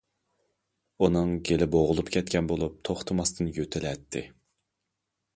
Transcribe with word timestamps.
ئۇنىڭ 1.07 1.33
گېلى 1.49 1.67
بوغۇلۇپ 1.75 2.09
كەتكەن 2.15 2.49
بولۇپ، 2.51 2.79
توختىماستىن 2.89 3.51
يۆتىلەتتى. 3.59 4.23